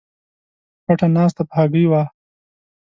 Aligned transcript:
پټه 0.85 1.07
ناسته 1.15 1.41
په 1.49 1.53
هګۍ 1.59 1.85
وای 1.87 2.05